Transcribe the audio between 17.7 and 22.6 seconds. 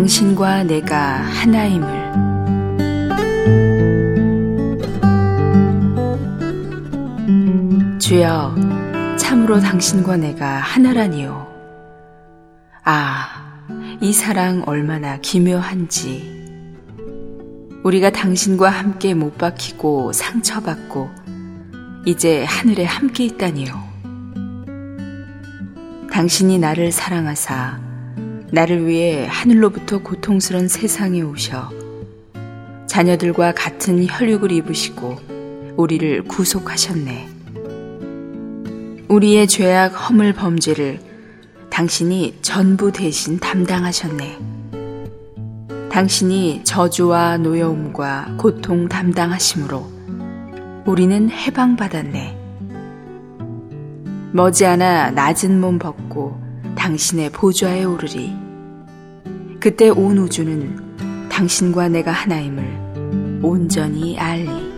우리가 당신과 함께 못 박히고 상처받고 이제